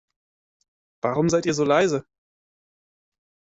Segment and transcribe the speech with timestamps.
[1.01, 2.07] Warum seid ihr so leise?